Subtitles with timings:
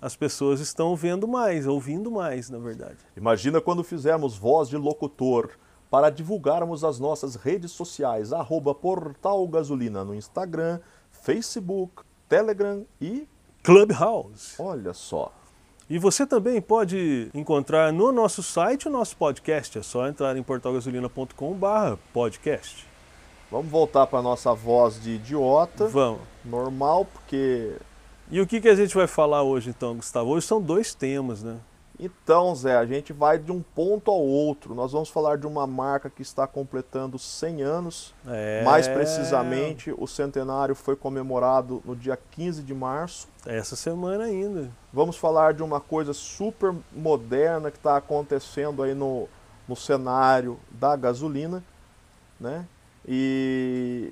[0.02, 2.98] as pessoas estão vendo mais, ouvindo mais, na verdade.
[3.16, 5.50] Imagina quando fizermos voz de locutor
[5.90, 10.80] para divulgarmos as nossas redes sociais, arroba Portal Gasolina no Instagram,
[11.12, 13.28] Facebook, Telegram e
[13.62, 14.56] Clubhouse.
[14.60, 15.32] olha só.
[15.90, 19.78] E você também pode encontrar no nosso site o nosso podcast.
[19.78, 22.88] É só entrar em portalgasolina.com/barra podcast.
[23.52, 26.22] Vamos voltar para nossa voz de idiota, Vamos.
[26.44, 27.74] normal, porque
[28.32, 30.32] E o que, que a gente vai falar hoje então, Gustavo?
[30.32, 31.58] Hoje são dois temas, né?
[32.04, 34.76] Então, Zé, a gente vai de um ponto ao outro.
[34.76, 38.14] Nós vamos falar de uma marca que está completando 100 anos.
[38.28, 38.62] É...
[38.66, 43.30] Mais precisamente, o centenário foi comemorado no dia 15 de março.
[43.46, 44.70] Essa semana ainda.
[44.92, 49.30] Vamos falar de uma coisa super moderna que está acontecendo aí no,
[49.66, 51.64] no cenário da gasolina,
[52.38, 52.66] né?
[53.08, 54.12] E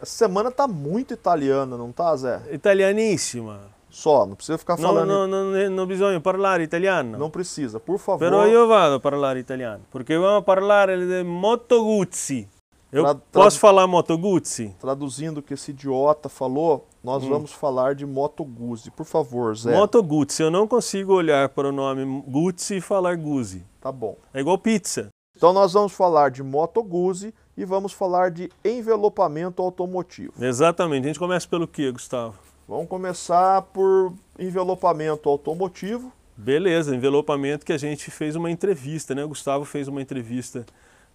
[0.00, 2.40] essa semana tá muito italiana, não tá, Zé?
[2.50, 3.75] Italianíssima.
[3.96, 5.26] Só, não precisa ficar falando.
[5.26, 7.16] no, no, no bisogna parlare italiano.
[7.16, 8.18] Não precisa, por favor.
[8.18, 12.46] Però io vado a parlare italiano, perché vamos parlare di Moto Guzzi.
[12.92, 14.74] Eu tra- posso falar Moto Guzzi?
[14.78, 17.30] Traduzindo o que esse idiota falou, nós Hum.
[17.30, 18.90] vamos falar de Moto Guzzi.
[18.90, 19.74] Por favor, Zé.
[19.74, 23.64] Moto Guzzi, eu não consigo olhar para o nome Guzzi e falar Guzzi.
[23.80, 24.16] Tá bom.
[24.34, 25.08] É igual pizza.
[25.34, 30.32] Então nós vamos falar de Moto Guzzi e vamos falar de envelopamento automotivo.
[30.38, 31.04] Exatamente.
[31.04, 32.34] A gente começa pelo quê, Gustavo?
[32.68, 36.12] Vamos começar por envelopamento automotivo.
[36.36, 39.22] Beleza, envelopamento que a gente fez uma entrevista, né?
[39.22, 40.66] O Gustavo fez uma entrevista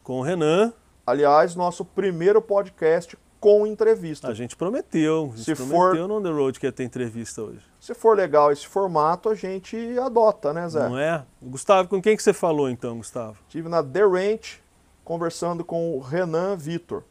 [0.01, 0.72] com o Renan.
[1.06, 4.29] Aliás, nosso primeiro podcast com entrevista.
[4.29, 5.31] A gente prometeu.
[5.34, 7.59] A gente Se prometeu no On The Road que ia ter entrevista hoje.
[7.81, 10.88] Se for legal esse formato, a gente adota, né, Zé?
[10.88, 11.25] Não é?
[11.41, 13.38] Gustavo, com quem que você falou então, Gustavo?
[13.47, 14.61] Estive na The Ranch
[15.03, 17.03] conversando com o Renan Vitor.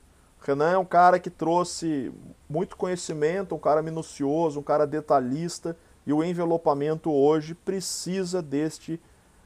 [0.43, 2.13] Renan é um cara que trouxe
[2.49, 9.01] muito conhecimento, um cara minucioso, um cara detalhista, e o envelopamento hoje precisa deste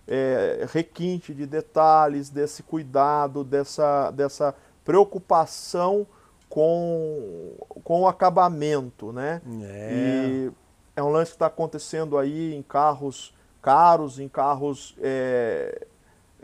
[0.07, 4.55] é, requinte de detalhes, desse cuidado, dessa, dessa
[4.85, 6.07] preocupação
[6.49, 9.43] com, com o acabamento, né?
[9.63, 9.91] É.
[9.93, 10.53] E
[10.95, 15.87] é um lance que está acontecendo aí em carros caros, em carros é,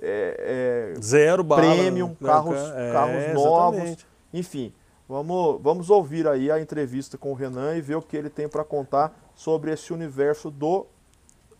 [0.00, 1.60] é, é, Zero bala.
[1.62, 2.16] premium, né?
[2.28, 3.78] carros, É, carros novos.
[3.78, 4.09] exatamente.
[4.32, 4.72] Enfim,
[5.08, 8.48] vamos, vamos ouvir aí a entrevista com o Renan e ver o que ele tem
[8.48, 10.86] para contar sobre esse universo do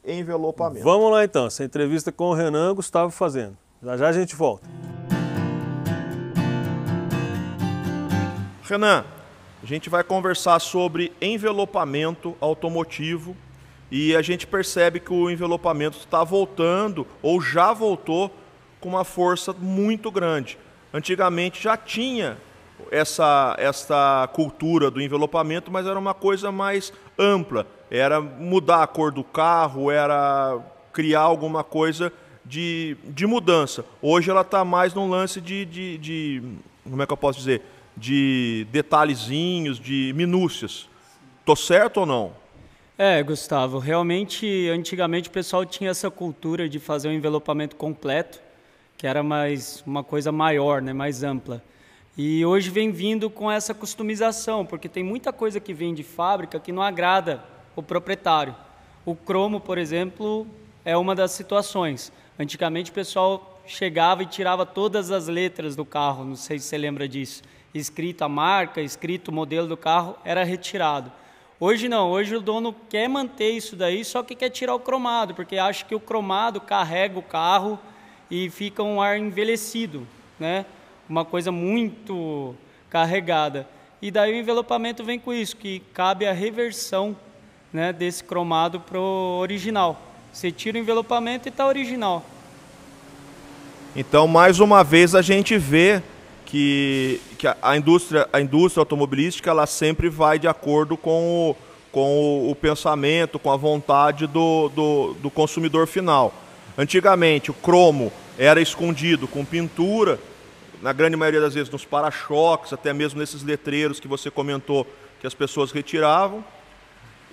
[0.05, 0.84] envelopamento.
[0.84, 3.56] Vamos lá então, essa entrevista com o Renan Gustavo fazendo.
[3.82, 4.69] Já já a gente volta.
[8.62, 9.05] Renan,
[9.62, 13.37] a gente vai conversar sobre envelopamento automotivo
[13.90, 18.31] e a gente percebe que o envelopamento está voltando ou já voltou
[18.81, 20.56] com uma força muito grande.
[20.94, 22.38] Antigamente já tinha
[22.90, 27.66] essa, essa cultura do envelopamento, mas era uma coisa mais ampla.
[27.90, 30.58] Era mudar a cor do carro, era
[30.92, 32.12] criar alguma coisa
[32.44, 33.84] de, de mudança.
[34.02, 36.42] Hoje ela está mais num lance de, de, de.
[36.84, 37.62] Como é que eu posso dizer?
[37.96, 40.88] De detalhezinhos, de minúcias.
[41.44, 42.32] Tô certo ou não?
[42.98, 48.38] É, Gustavo, realmente antigamente o pessoal tinha essa cultura de fazer um envelopamento completo,
[48.98, 51.62] que era mais uma coisa maior, né, mais ampla.
[52.22, 56.61] E hoje vem vindo com essa customização, porque tem muita coisa que vem de fábrica
[56.61, 57.43] que não agrada
[57.75, 58.55] o proprietário.
[59.06, 60.46] O cromo, por exemplo,
[60.84, 62.12] é uma das situações.
[62.38, 66.76] Antigamente o pessoal chegava e tirava todas as letras do carro, não sei se você
[66.76, 67.43] lembra disso.
[67.72, 71.11] Escrito a marca, escrito o modelo do carro, era retirado.
[71.58, 75.34] Hoje não, hoje o dono quer manter isso daí, só que quer tirar o cromado,
[75.34, 77.78] porque acha que o cromado carrega o carro
[78.31, 80.06] e fica um ar envelhecido,
[80.38, 80.66] né?
[81.11, 82.55] Uma coisa muito
[82.89, 83.67] carregada.
[84.01, 87.17] E daí o envelopamento vem com isso, que cabe a reversão
[87.73, 90.01] né, desse cromado para o original.
[90.33, 92.25] Você tira o envelopamento e está original.
[93.97, 96.01] Então, mais uma vez, a gente vê
[96.47, 101.57] que, que a, indústria, a indústria automobilística ela sempre vai de acordo com o,
[101.91, 106.33] com o, o pensamento, com a vontade do, do, do consumidor final.
[106.79, 110.21] Antigamente, o cromo era escondido com pintura,
[110.82, 114.87] na grande maioria das vezes nos para-choques, até mesmo nesses letreiros que você comentou
[115.21, 116.44] que as pessoas retiravam.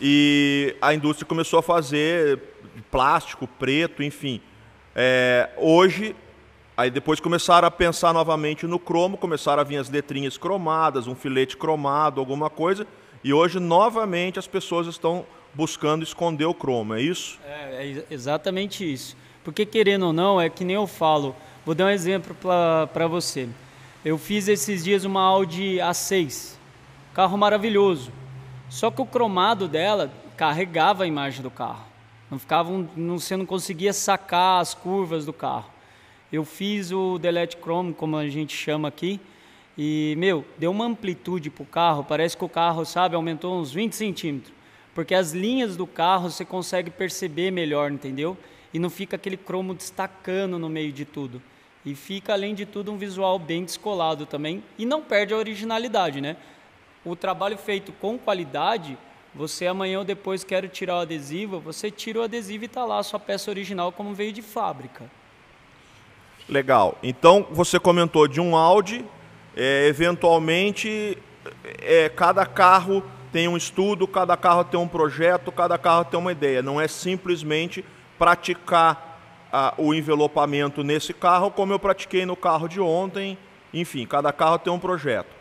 [0.02, 2.40] E a indústria começou a fazer
[2.92, 4.42] plástico, preto, enfim.
[4.96, 6.16] É, hoje,
[6.76, 11.16] aí depois começaram a pensar novamente no cromo, começaram a vir as letrinhas cromadas, um
[11.16, 12.86] filete cromado, alguma coisa.
[13.24, 17.40] E hoje, novamente, as pessoas estão buscando esconder o cromo, é isso?
[17.46, 19.18] É, é exatamente isso.
[19.44, 21.36] Porque, querendo ou não, é que nem eu falo.
[21.68, 23.50] Vou dar um exemplo para você.
[24.06, 26.54] Eu fiz esses dias uma Audi A6,
[27.14, 28.10] carro maravilhoso.
[28.70, 31.84] Só que o cromado dela carregava a imagem do carro.
[32.32, 35.70] Não ficava, não, você não conseguia sacar as curvas do carro.
[36.32, 39.20] Eu fiz o Delete Chrome, como a gente chama aqui,
[39.78, 42.06] e, meu, deu uma amplitude para o carro.
[42.06, 44.54] Parece que o carro, sabe, aumentou uns 20 centímetros.
[44.96, 48.38] Porque as linhas do carro você consegue perceber melhor, entendeu?
[48.74, 51.42] E não fica aquele cromo destacando no meio de tudo.
[51.88, 54.64] E fica, além de tudo, um visual bem descolado também.
[54.78, 56.38] E não perde a originalidade, né?
[57.10, 58.98] o trabalho feito com qualidade,
[59.34, 63.00] você amanhã ou depois quer tirar o adesivo, você tira o adesivo e está lá
[63.00, 65.06] a sua peça original como veio de fábrica.
[66.50, 66.98] Legal.
[67.02, 69.06] Então você comentou de um Audi,
[69.56, 71.18] é, eventualmente
[71.82, 76.32] é, cada carro tem um estudo, cada carro tem um projeto, cada carro tem uma
[76.32, 76.62] ideia.
[76.62, 77.84] Não é simplesmente
[78.18, 79.07] praticar
[79.52, 83.38] a, o envelopamento nesse carro como eu pratiquei no carro de ontem.
[83.74, 85.36] Enfim, cada carro tem um projeto.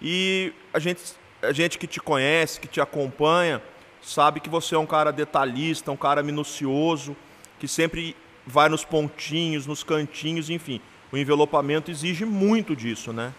[0.00, 1.02] E a gente,
[1.42, 3.62] a gente que te conhece, que te acompanha,
[4.02, 7.16] sabe que você é um cara detalhista, um cara minucioso,
[7.58, 8.16] que sempre
[8.46, 10.80] vai nos pontinhos, nos cantinhos, enfim.
[11.10, 13.32] O envelopamento exige muito disso, né?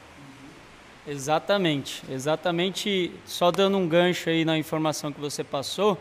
[1.08, 3.12] Exatamente, exatamente.
[3.26, 5.98] Só dando um gancho aí na informação que você passou,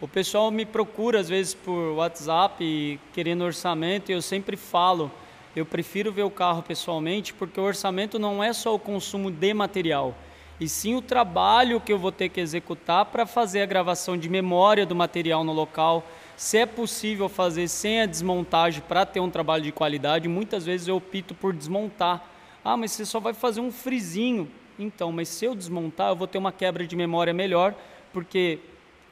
[0.00, 5.10] o pessoal me procura às vezes por WhatsApp querendo orçamento e eu sempre falo
[5.56, 9.54] eu prefiro ver o carro pessoalmente porque o orçamento não é só o consumo de
[9.54, 10.14] material,
[10.60, 14.28] e sim o trabalho que eu vou ter que executar para fazer a gravação de
[14.28, 16.04] memória do material no local.
[16.36, 20.86] Se é possível fazer sem a desmontagem para ter um trabalho de qualidade, muitas vezes
[20.86, 22.24] eu opto por desmontar.
[22.64, 24.48] Ah, mas você só vai fazer um frizinho.
[24.78, 27.74] Então, mas se eu desmontar, eu vou ter uma quebra de memória melhor,
[28.12, 28.58] porque,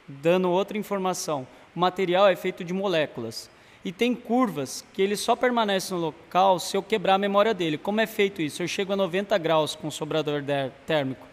[0.07, 3.49] dando outra informação, o material é feito de moléculas.
[3.85, 7.77] E tem curvas que ele só permanece no local se eu quebrar a memória dele.
[7.77, 8.63] Como é feito isso?
[8.63, 10.41] Eu chego a 90 graus com o sobrador
[10.85, 11.27] térmico.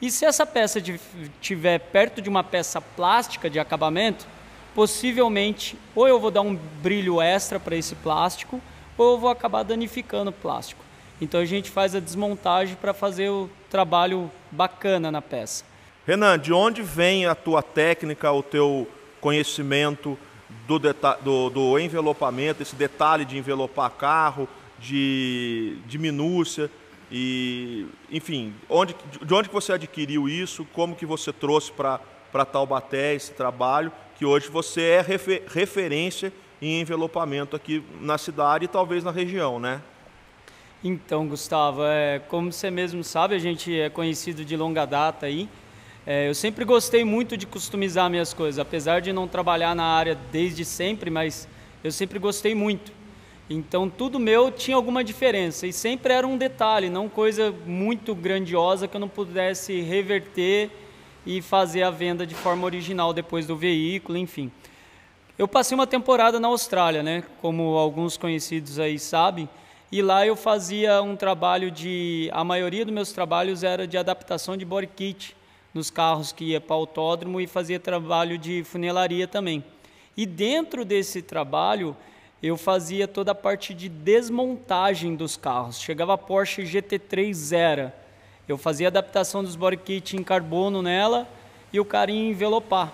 [0.00, 4.26] E se essa peça estiver perto de uma peça plástica de acabamento,
[4.74, 8.60] possivelmente ou eu vou dar um brilho extra para esse plástico,
[8.98, 10.82] ou eu vou acabar danificando o plástico.
[11.20, 15.64] Então a gente faz a desmontagem para fazer o trabalho bacana na peça.
[16.06, 18.88] Renan, de onde vem a tua técnica, o teu
[19.20, 20.18] conhecimento?
[20.66, 20.78] do,
[21.22, 26.70] do, do envelopamento, esse detalhe de envelopar carro, de, de minúcia.
[27.10, 30.66] E, enfim, onde, de onde você adquiriu isso?
[30.72, 33.92] Como que você trouxe para Taubaté esse trabalho?
[34.16, 39.58] Que hoje você é refer, referência em envelopamento aqui na cidade e talvez na região,
[39.58, 39.82] né?
[40.84, 45.48] Então, Gustavo, é, como você mesmo sabe, a gente é conhecido de longa data aí.
[46.04, 50.18] É, eu sempre gostei muito de customizar minhas coisas, apesar de não trabalhar na área
[50.32, 51.46] desde sempre, mas
[51.84, 52.90] eu sempre gostei muito.
[53.48, 58.88] Então tudo meu tinha alguma diferença e sempre era um detalhe, não coisa muito grandiosa
[58.88, 60.70] que eu não pudesse reverter
[61.24, 64.50] e fazer a venda de forma original depois do veículo, enfim.
[65.38, 69.48] Eu passei uma temporada na Austrália, né, como alguns conhecidos aí sabem,
[69.90, 74.56] e lá eu fazia um trabalho de, a maioria dos meus trabalhos era de adaptação
[74.56, 75.36] de body kit
[75.74, 79.64] nos carros que ia para o autódromo e fazia trabalho de funelaria também.
[80.16, 81.96] E dentro desse trabalho,
[82.42, 85.80] eu fazia toda a parte de desmontagem dos carros.
[85.80, 87.92] Chegava a Porsche GT3 Zero,
[88.48, 91.28] eu fazia adaptação dos body kit em carbono nela
[91.72, 92.92] e o cara ia envelopar.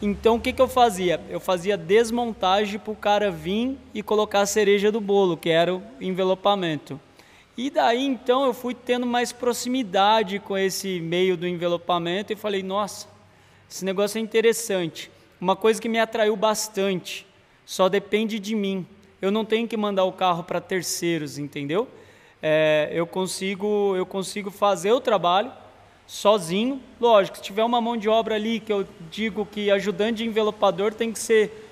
[0.00, 1.20] Então o que, que eu fazia?
[1.28, 5.74] Eu fazia desmontagem para o cara vir e colocar a cereja do bolo, que era
[5.74, 7.00] o envelopamento.
[7.58, 12.62] E daí então eu fui tendo mais proximidade com esse meio do envelopamento e falei,
[12.62, 13.08] nossa,
[13.68, 15.10] esse negócio é interessante.
[15.40, 17.26] Uma coisa que me atraiu bastante,
[17.66, 18.86] só depende de mim.
[19.20, 21.88] Eu não tenho que mandar o carro para terceiros, entendeu?
[22.40, 25.50] É, eu consigo eu consigo fazer o trabalho
[26.06, 26.80] sozinho.
[27.00, 30.94] Lógico, se tiver uma mão de obra ali que eu digo que ajudante de envelopador
[30.94, 31.68] tem que ser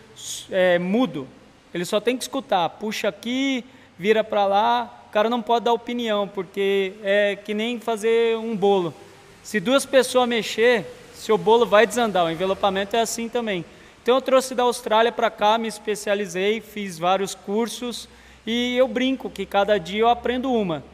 [0.51, 1.29] é, mudo,
[1.73, 2.69] ele só tem que escutar.
[2.71, 3.65] Puxa aqui,
[3.97, 4.96] vira para lá.
[5.17, 8.93] Cara não pode dar opinião porque é que nem fazer um bolo.
[9.43, 12.27] Se duas pessoas mexer, seu bolo vai desandar.
[12.27, 13.65] O envelopamento é assim também.
[14.03, 18.07] Então eu trouxe da Austrália para cá, me especializei, fiz vários cursos
[18.47, 20.85] e eu brinco que cada dia eu aprendo uma.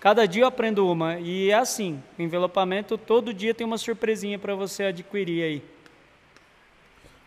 [0.00, 1.18] Cada dia eu aprendo uma.
[1.18, 5.62] E é assim, o envelopamento todo dia tem uma surpresinha para você adquirir aí.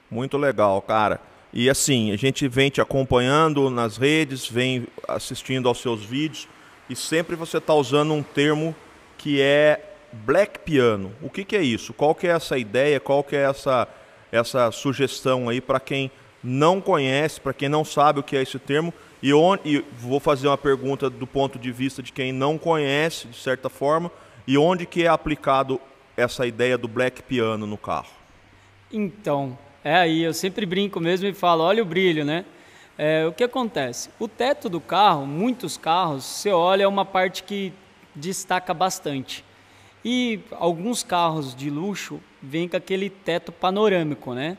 [0.09, 1.21] Muito legal, cara.
[1.53, 6.47] E assim, a gente vem te acompanhando nas redes, vem assistindo aos seus vídeos
[6.89, 8.75] e sempre você está usando um termo
[9.19, 11.11] que é black piano.
[11.21, 11.93] O que, que é isso?
[11.93, 12.99] Qual que é essa ideia?
[12.99, 13.87] Qual que é essa,
[14.31, 16.09] essa sugestão aí para quem
[16.43, 18.91] não conhece, para quem não sabe o que é esse termo
[19.21, 23.27] e, onde, e vou fazer uma pergunta do ponto de vista de quem não conhece,
[23.27, 24.11] de certa forma,
[24.45, 25.79] e onde que é aplicado
[26.17, 28.11] essa ideia do black piano no carro?
[28.91, 32.45] Então, é aí, eu sempre brinco mesmo e falo, olha o brilho, né?
[32.97, 34.09] É, o que acontece?
[34.19, 37.73] O teto do carro, muitos carros, você olha, é uma parte que
[38.15, 39.43] destaca bastante.
[40.05, 44.57] E alguns carros de luxo vêm com aquele teto panorâmico, né?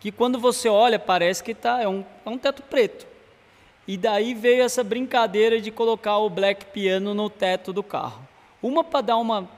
[0.00, 3.06] Que quando você olha, parece que tá, é, um, é um teto preto.
[3.86, 8.26] E daí veio essa brincadeira de colocar o black piano no teto do carro.
[8.62, 9.48] Uma para dar uma,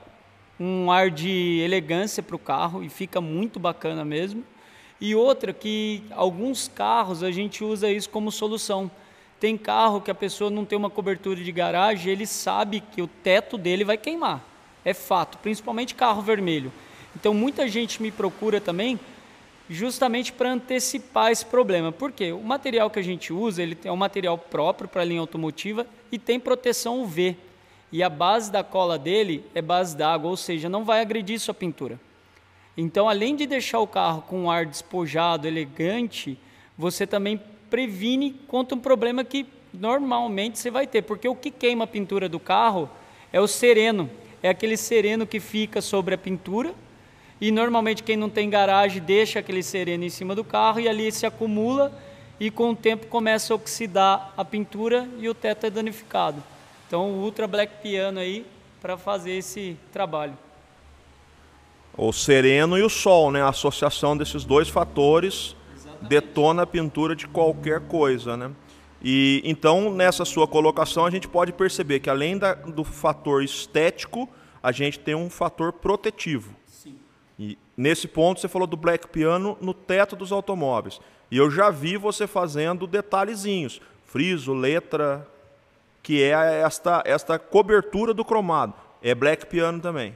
[0.59, 4.43] um ar de elegância para o carro e fica muito bacana mesmo.
[4.99, 8.89] E outra que alguns carros a gente usa isso como solução.
[9.39, 13.07] Tem carro que a pessoa não tem uma cobertura de garagem, ele sabe que o
[13.07, 14.43] teto dele vai queimar.
[14.83, 16.71] É fato, principalmente carro vermelho.
[17.15, 18.99] Então muita gente me procura também
[19.69, 21.91] justamente para antecipar esse problema.
[21.91, 22.31] Por quê?
[22.31, 25.85] O material que a gente usa, ele é um material próprio para a linha automotiva
[26.11, 27.35] e tem proteção UV.
[27.91, 31.53] E a base da cola dele é base d'água, ou seja, não vai agredir sua
[31.53, 31.99] pintura.
[32.77, 36.37] Então, além de deixar o carro com um ar despojado, elegante,
[36.77, 37.41] você também
[37.71, 42.29] previne contra um problema que normalmente você vai ter, porque o que queima a pintura
[42.29, 42.87] do carro
[43.33, 44.09] é o sereno,
[44.41, 46.73] é aquele sereno que fica sobre a pintura
[47.41, 51.11] e normalmente quem não tem garagem deixa aquele sereno em cima do carro e ali
[51.11, 51.91] se acumula
[52.39, 56.43] e com o tempo começa a oxidar a pintura e o teto é danificado.
[56.87, 58.45] Então o Ultra Black Piano aí
[58.79, 60.37] para fazer esse trabalho.
[61.97, 63.41] O sereno e o sol, né?
[63.41, 66.09] A associação desses dois fatores Exatamente.
[66.09, 68.51] detona a pintura de qualquer coisa, né?
[69.01, 74.29] E então nessa sua colocação a gente pode perceber que além da, do fator estético,
[74.61, 76.55] a gente tem um fator protetivo.
[77.39, 80.99] E nesse ponto você falou do black piano no teto dos automóveis.
[81.29, 85.27] E eu já vi você fazendo detalhezinhos, friso, letra,
[86.01, 88.73] que é esta, esta cobertura do cromado.
[89.01, 90.15] É black piano também?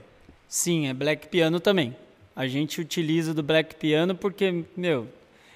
[0.54, 1.96] Sim, é black piano também.
[2.36, 5.08] A gente utiliza do black piano porque, meu,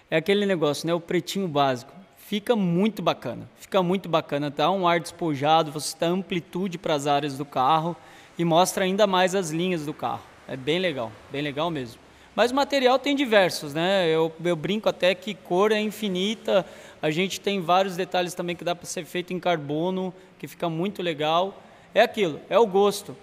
[0.10, 0.94] é aquele negócio, né?
[0.94, 1.92] O pretinho básico.
[2.16, 3.46] Fica muito bacana.
[3.58, 4.50] Fica muito bacana.
[4.50, 7.94] Dá um ar despojado, você dá amplitude para as áreas do carro
[8.40, 10.24] e mostra ainda mais as linhas do carro.
[10.48, 12.00] É bem legal, bem legal mesmo.
[12.34, 14.08] Mas o material tem diversos, né?
[14.08, 16.66] Eu, eu brinco até que cor é infinita.
[17.02, 20.70] A gente tem vários detalhes também que dá para ser feito em carbono, que fica
[20.70, 21.62] muito legal.
[21.94, 23.14] É aquilo, é o gosto.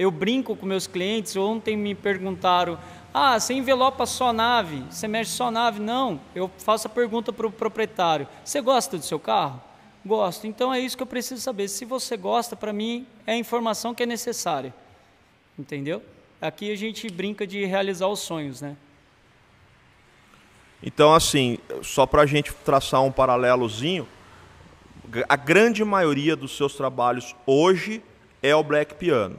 [0.00, 1.36] Eu brinco com meus clientes.
[1.36, 2.78] Ontem me perguntaram:
[3.12, 4.82] ah, você envelopa só nave?
[4.90, 5.78] Você mexe só nave?
[5.78, 6.18] Não.
[6.34, 9.60] Eu faço a pergunta para o proprietário: você gosta do seu carro?
[10.02, 10.46] Gosto.
[10.46, 11.68] Então é isso que eu preciso saber.
[11.68, 14.72] Se você gosta, para mim é a informação que é necessária.
[15.58, 16.02] Entendeu?
[16.40, 18.78] aqui a gente brinca de realizar os sonhos, né?
[20.82, 24.08] Então, assim, só para a gente traçar um paralelozinho,
[25.28, 28.02] a grande maioria dos seus trabalhos hoje
[28.42, 29.38] é o black piano.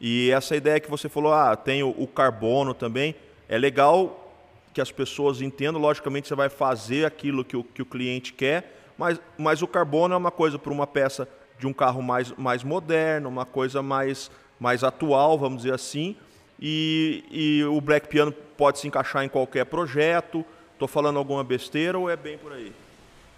[0.00, 3.14] E essa ideia que você falou, ah, tem o, o carbono também,
[3.48, 4.32] é legal
[4.74, 5.80] que as pessoas entendam.
[5.80, 10.14] Logicamente, você vai fazer aquilo que o, que o cliente quer, mas, mas o carbono
[10.14, 14.30] é uma coisa para uma peça de um carro mais, mais moderno, uma coisa mais
[14.58, 16.16] mais atual, vamos dizer assim,
[16.60, 20.44] e, e o Black Piano pode se encaixar em qualquer projeto.
[20.72, 22.72] Estou falando alguma besteira ou é bem por aí?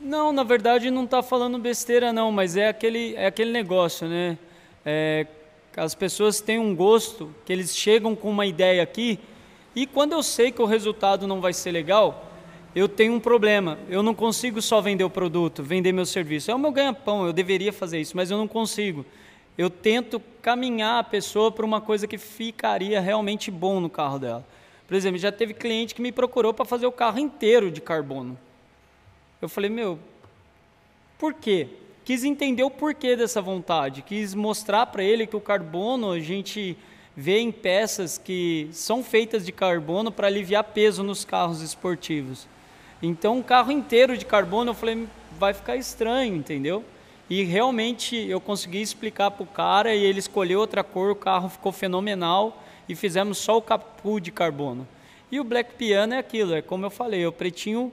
[0.01, 4.39] Não, na verdade não está falando besteira não, mas é aquele, é aquele negócio, né?
[4.87, 5.27] É,
[5.77, 9.19] as pessoas têm um gosto, que eles chegam com uma ideia aqui,
[9.79, 12.33] E quando eu sei que o resultado não vai ser legal,
[12.75, 13.79] eu tenho um problema.
[13.89, 16.51] Eu não consigo só vender o produto, vender meu serviço.
[16.51, 19.07] É o meu ganha-pão, eu deveria fazer isso, mas eu não consigo.
[19.57, 24.45] Eu tento caminhar a pessoa para uma coisa que ficaria realmente bom no carro dela.
[24.87, 28.37] Por exemplo, já teve cliente que me procurou para fazer o carro inteiro de carbono.
[29.41, 29.97] Eu falei, meu,
[31.19, 31.69] por quê?
[32.09, 36.75] Quis entender o porquê dessa vontade, quis mostrar para ele que o carbono a gente
[37.15, 42.49] vê em peças que são feitas de carbono para aliviar peso nos carros esportivos.
[43.03, 45.07] Então, um carro inteiro de carbono, eu falei,
[45.39, 46.83] vai ficar estranho, entendeu?
[47.29, 51.51] E realmente eu consegui explicar para o cara e ele escolheu outra cor, o carro
[51.51, 54.89] ficou fenomenal e fizemos só o capu de carbono.
[55.31, 57.93] E o Black Piano é aquilo, é como eu falei, é o pretinho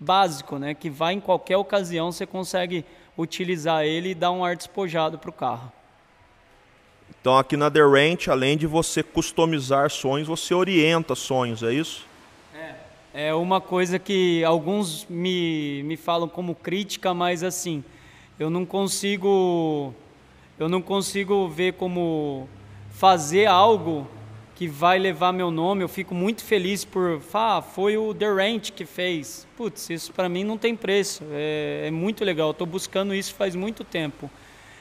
[0.00, 2.86] básico, né, que vai em qualquer ocasião, você consegue
[3.18, 5.72] utilizar ele e dar um ar despojado para o carro.
[7.20, 12.06] Então aqui na The Ranch, além de você customizar sonhos, você orienta sonhos, é isso?
[12.54, 17.82] É, é uma coisa que alguns me, me falam como crítica, mas assim,
[18.38, 19.92] eu não consigo
[20.58, 22.48] eu não consigo ver como
[22.90, 24.08] fazer algo
[24.58, 25.84] que vai levar meu nome.
[25.84, 29.46] Eu fico muito feliz por, ah, foi o The Ranch que fez.
[29.56, 31.22] Putz, isso para mim não tem preço.
[31.30, 32.50] É, é muito legal.
[32.50, 34.28] Estou buscando isso faz muito tempo.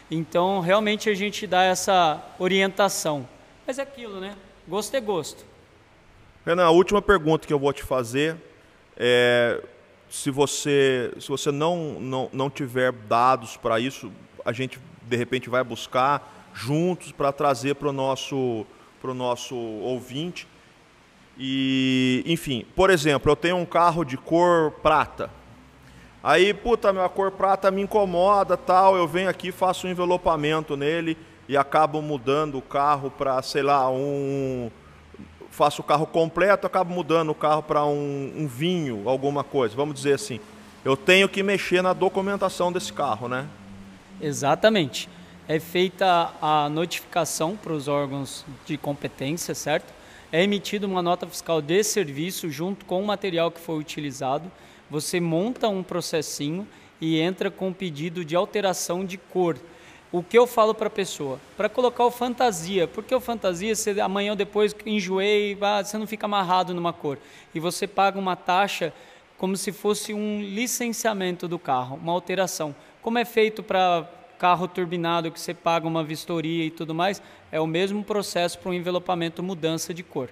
[0.09, 3.29] Então, realmente a gente dá essa orientação.
[3.67, 4.35] Mas é aquilo, né?
[4.67, 5.45] Gosto é gosto.
[6.43, 8.35] Renan, a última pergunta que eu vou te fazer
[8.95, 9.61] é
[10.09, 14.11] se você, se você não, não, não tiver dados para isso,
[14.43, 18.65] a gente de repente vai buscar juntos para trazer para o nosso
[19.01, 20.47] para o nosso ouvinte.
[21.37, 25.29] E, enfim, por exemplo, eu tenho um carro de cor prata.
[26.23, 31.17] Aí, puta, minha cor prata me incomoda, tal, eu venho aqui, faço um envelopamento nele
[31.47, 34.69] e acabo mudando o carro para, sei lá, um
[35.51, 39.75] faço o carro completo, acabo mudando o carro para um, um vinho, alguma coisa.
[39.75, 40.39] Vamos dizer assim,
[40.83, 43.47] eu tenho que mexer na documentação desse carro, né?
[44.19, 45.09] Exatamente
[45.47, 49.93] é feita a notificação para os órgãos de competência, certo?
[50.29, 54.51] É emitida uma nota fiscal de serviço junto com o material que foi utilizado.
[54.89, 56.67] Você monta um processinho
[56.99, 59.57] e entra com um pedido de alteração de cor.
[60.11, 61.39] O que eu falo para a pessoa?
[61.55, 62.85] Para colocar o fantasia.
[62.85, 67.17] Porque o fantasia, você, amanhã ou depois enjoei, ah, você não fica amarrado numa cor.
[67.55, 68.93] E você paga uma taxa
[69.37, 72.75] como se fosse um licenciamento do carro, uma alteração.
[73.01, 77.21] Como é feito para carro turbinado que você paga uma vistoria e tudo mais,
[77.51, 80.29] é o mesmo processo para um envelopamento mudança de cor.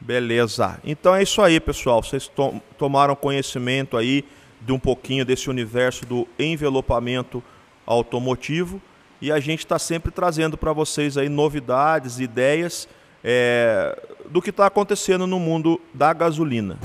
[0.00, 0.78] Beleza.
[0.84, 2.02] Então é isso aí, pessoal.
[2.02, 4.24] Vocês to tomaram conhecimento aí
[4.60, 7.42] de um pouquinho desse universo do envelopamento
[7.86, 8.80] automotivo
[9.20, 12.88] e a gente está sempre trazendo para vocês aí novidades, ideias
[13.22, 16.78] é, do que está acontecendo no mundo da gasolina.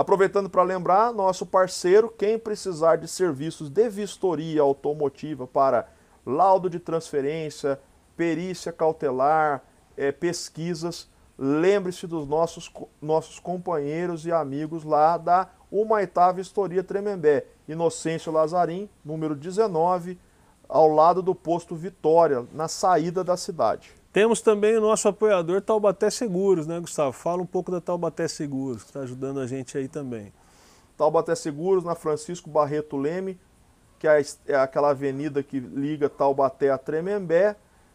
[0.00, 5.88] Aproveitando para lembrar, nosso parceiro, quem precisar de serviços de vistoria automotiva para
[6.24, 7.78] laudo de transferência,
[8.16, 9.62] perícia cautelar,
[9.98, 18.32] é, pesquisas, lembre-se dos nossos, nossos companheiros e amigos lá da Humaitá Vistoria Tremembé, Inocêncio
[18.32, 20.18] Lazarim, número 19,
[20.66, 23.99] ao lado do posto Vitória, na saída da cidade.
[24.12, 27.12] Temos também o nosso apoiador Taubaté Seguros, né, Gustavo?
[27.12, 30.32] Fala um pouco da Taubaté Seguros, que está ajudando a gente aí também.
[30.98, 33.38] Taubaté Seguros, na Francisco Barreto Leme,
[34.00, 37.54] que é, é aquela avenida que liga Taubaté a Tremembé.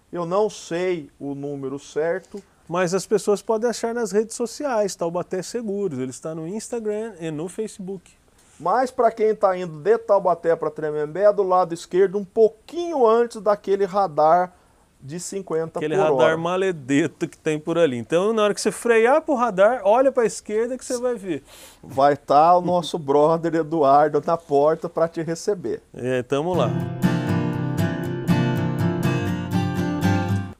[0.09, 2.41] Eu não sei o número certo.
[2.67, 5.99] Mas as pessoas podem achar nas redes sociais, Taubaté Seguros.
[5.99, 8.13] Ele está no Instagram e no Facebook.
[8.57, 13.05] Mas para quem está indo de Taubaté para Tremembé, é do lado esquerdo, um pouquinho
[13.05, 14.55] antes daquele radar
[15.05, 16.11] de 50 Aquele por hora.
[16.11, 17.97] radar maledeto que tem por ali.
[17.97, 20.97] Então, na hora que você frear para o radar, olha para a esquerda que você
[20.97, 21.43] vai ver.
[21.83, 25.81] Vai estar tá o nosso brother Eduardo na porta para te receber.
[25.93, 26.71] É, tamo lá.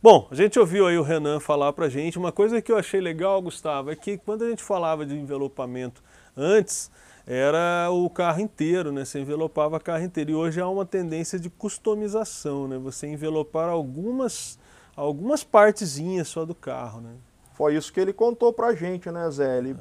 [0.01, 2.19] Bom, a gente ouviu aí o Renan falar para gente.
[2.19, 6.03] Uma coisa que eu achei legal, Gustavo, é que quando a gente falava de envelopamento
[6.37, 6.91] antes,
[7.27, 9.03] era o carro inteiro, né?
[9.03, 10.31] Você envelopava o carro inteiro.
[10.31, 12.77] E hoje há uma tendência de customização, né?
[12.77, 14.59] Você envelopar algumas,
[14.95, 17.11] algumas partezinhas só do carro, né?
[17.53, 19.57] Foi isso que ele contou pra gente, né, Zé?
[19.57, 19.75] Ele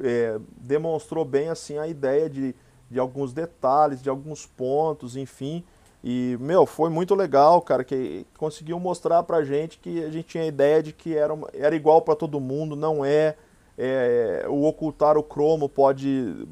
[0.00, 0.34] é.
[0.34, 2.54] É, demonstrou bem assim a ideia de,
[2.90, 5.62] de alguns detalhes, de alguns pontos, enfim.
[6.02, 10.42] E, meu, foi muito legal, cara, que conseguiu mostrar pra gente que a gente tinha
[10.42, 13.36] a ideia de que era, era igual para todo mundo, não é
[13.76, 16.46] é, o ocultar o cromo pode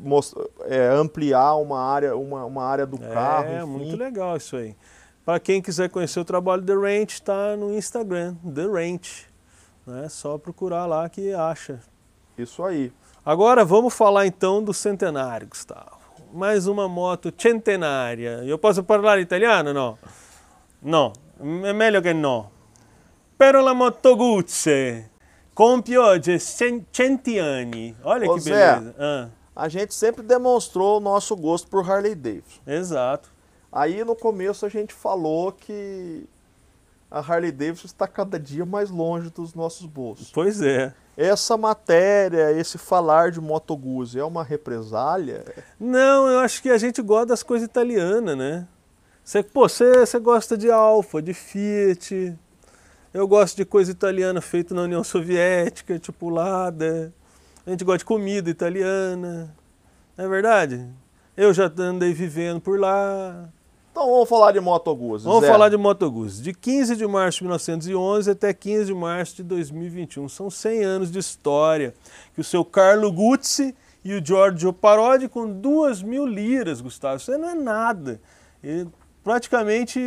[0.63, 3.49] é, ampliar uma área, uma, uma área do é, carro.
[3.49, 4.75] É, muito legal isso aí.
[5.25, 9.27] Para quem quiser conhecer o trabalho The Ranch, está no Instagram, The Ranch.
[9.87, 10.09] Né?
[10.09, 11.81] Só procurar lá que acha.
[12.37, 12.93] Isso aí.
[13.25, 16.03] Agora vamos falar então do centenário, Gustavo.
[16.33, 18.43] Mais uma moto centenária.
[18.45, 19.73] Eu posso falar italiano?
[19.73, 19.99] Não.
[20.83, 21.13] Não,
[21.65, 22.51] é melhor que não.
[23.39, 25.12] Pero la Moto Guzzi
[25.57, 26.87] oggi 100
[27.41, 27.97] anni.
[28.03, 28.95] Olha Ô, que beleza.
[28.99, 32.61] Ah, A gente sempre demonstrou o nosso gosto por Harley Davidson.
[32.67, 33.31] exato.
[33.71, 36.27] Aí no começo a gente falou que
[37.11, 40.31] a Harley Davidson está cada dia mais longe dos nossos bolsos.
[40.31, 40.93] Pois é.
[41.17, 45.45] Essa matéria, esse falar de Moto Guzzi é uma represália?
[45.79, 48.67] Não, eu acho que a gente gosta das coisas italianas, né?
[49.23, 52.35] Você, pô, você, você gosta de Alfa, de Fiat.
[53.13, 57.13] Eu gosto de coisa italiana feita na União Soviética, tipo Lada.
[57.67, 59.55] A gente gosta de comida italiana.
[60.17, 60.89] Não é verdade?
[61.37, 63.51] Eu já andei vivendo por lá.
[63.91, 65.27] Então vamos falar de Moto Guzzi.
[65.27, 66.43] Vamos falar de Moto Guzzi.
[66.43, 70.31] De 15 de março de 1911 até 15 de março de 2021.
[70.31, 71.93] São 100 anos de história
[72.35, 77.19] que o seu Carlo Guzzi e o Giorgio Parodi com duas mil liras, Gustavo.
[77.19, 78.19] Isso aí não é nada.
[78.65, 78.87] E
[79.23, 80.01] praticamente,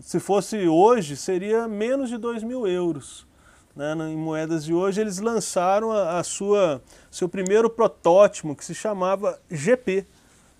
[0.00, 3.26] se fosse hoje, seria menos de 2 mil euros.
[3.74, 3.94] Né?
[4.10, 9.38] Em moedas de hoje, eles lançaram a, a sua seu primeiro protótipo, que se chamava
[9.50, 10.06] GP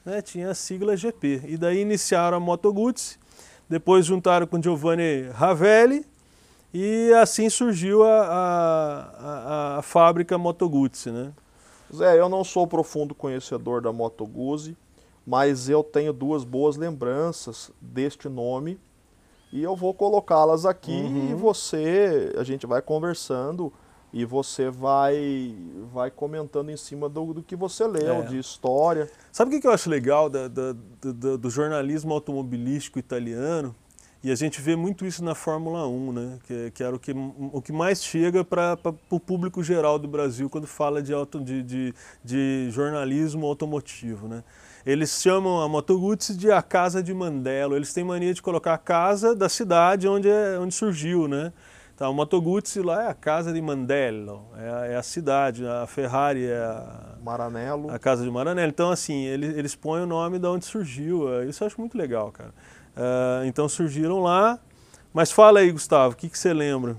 [0.08, 1.42] né, tinha a sigla GP.
[1.46, 3.18] E daí iniciaram a Moto Guzzi,
[3.68, 6.04] depois juntaram com Giovanni Ravelli
[6.72, 11.32] e assim surgiu a, a, a, a fábrica Moto Guzzi, né?
[11.94, 14.76] Zé, eu não sou profundo conhecedor da Moto Guzzi,
[15.28, 18.80] mas eu tenho duas boas lembranças deste nome
[19.52, 21.30] e eu vou colocá-las aqui Uhum.
[21.30, 23.70] e você, a gente vai conversando
[24.10, 25.54] e você vai
[25.92, 28.22] vai comentando em cima do, do que você leu, É.
[28.22, 29.10] de história.
[29.30, 33.74] Sabe o que eu acho legal da- da- do, do- do jornalismo automobilístico italiano?
[34.24, 36.38] E a gente vê muito isso na Fórmula 1, né?
[36.44, 37.12] que, que era o que,
[37.52, 38.76] o que mais chega para
[39.10, 44.26] o público geral do Brasil quando fala de, auto, de, de, de jornalismo automotivo.
[44.26, 44.42] Né?
[44.88, 47.76] Eles chamam a Moto Guzzi de a casa de Mandello.
[47.76, 51.28] Eles têm mania de colocar a casa da cidade onde, é, onde surgiu.
[51.28, 51.52] Né?
[51.94, 55.66] Então, a Moto Guzzi lá é a casa de Mandello, é a, é a cidade,
[55.66, 57.90] a Ferrari é a, Maranello.
[57.90, 58.70] a casa de Maranello.
[58.70, 61.28] Então, assim, eles, eles põem o nome de onde surgiu.
[61.34, 62.54] eh, Isso eu acho muito legal, cara.
[62.96, 64.58] Ah, então surgiram lá.
[65.12, 66.96] Mas fala aí, Gustavo, o que, que você lembra?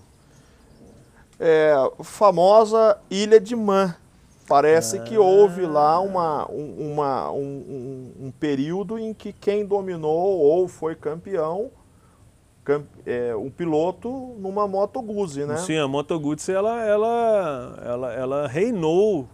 [1.39, 1.73] É,
[2.04, 3.95] famosa Ilha de Man.
[4.50, 5.04] Parece Ah.
[5.04, 7.38] que houve lá uma, um, uma- um-
[8.20, 11.70] um- um período em que quem dominou ou foi campeão,
[12.64, 14.10] cam- é, um piloto
[14.40, 15.58] numa Moto Guzzi, né?
[15.58, 19.28] Sim, a Moto Guzzi, ela, ela, ela, ela reinou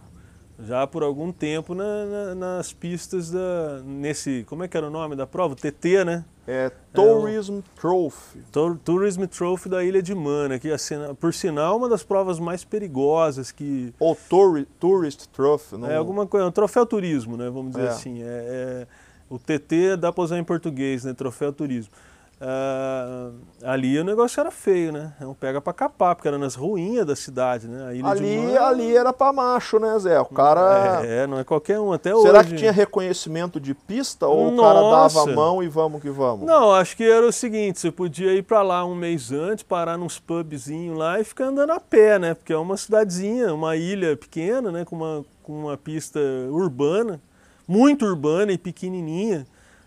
[0.58, 3.80] já por algum tempo na- na- nas pistas da...
[3.84, 5.54] Nesse, como é que era o nome da prova?
[5.56, 6.24] TT, né?
[6.46, 8.38] É Tourism Trophy.
[8.52, 12.62] Tour- Tourism Trophy da Ilha de Mana, que, assim, por sinal, uma das provas mais
[12.64, 13.92] perigosas que...
[13.98, 15.76] Ou touri, Tourist Trophy.
[15.76, 17.50] Não, É alguma coisa, um troféu turismo, né?
[17.50, 17.88] Vamos dizer É.
[17.88, 18.22] assim.
[18.22, 18.86] É, é-
[19.28, 21.12] o TT dá para usar em português, né?
[21.12, 21.92] Troféu turismo.
[22.38, 23.30] Ah,
[23.64, 25.14] ali o negócio era feio, né?
[25.18, 27.86] É um pega para capar, porque era nas ruínas da cidade, né?
[27.88, 30.20] Ali, Man- ali era pra macho, né, Zé?
[30.20, 31.00] O cara...
[31.02, 32.50] É, não é qualquer um, até Será hoje.
[32.50, 35.18] que tinha reconhecimento de pista ou o cara Nossa.
[35.18, 36.44] dava a mão e vamos que vamos?
[36.46, 39.96] Não, acho que era o seguinte, você podia ir para lá um mês antes, parar
[39.96, 42.34] nos pubzinhos lá e ficar andando a pé, né?
[42.34, 44.84] Porque é uma cidadezinha, uma ilha pequena, né?
[44.84, 46.20] Com uma, com uma pista
[46.50, 47.18] urbana,
[47.66, 49.46] muito urbana e pequenininha,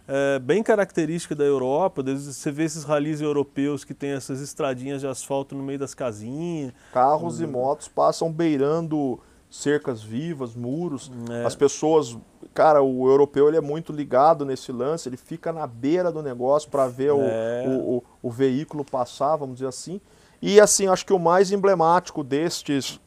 [0.10, 2.02] é, bem característica da Europa.
[2.04, 6.74] Você vê esses ralis europeus que tem essas estradinhas de asfalto no meio das casinhas.
[6.92, 7.46] Carros Uhum.
[7.46, 9.20] e motos passam beirando
[9.52, 11.12] cercas vivas, muros.
[11.32, 11.46] É.
[11.46, 12.18] As pessoas,
[12.54, 16.70] cara, o europeu ele é muito ligado nesse lance, ele fica na beira do negócio
[16.70, 17.66] para ver o- É.
[17.68, 20.02] o, o, o veículo passar, vamos dizer assim.
[20.42, 23.00] E assim, acho que o mais emblemático destes